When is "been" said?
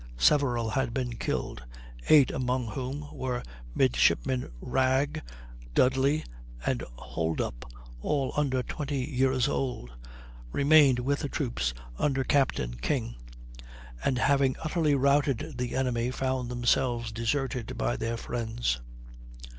0.95-1.13